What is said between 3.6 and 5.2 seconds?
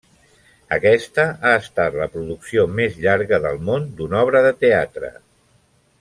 món d'una obra de teatre.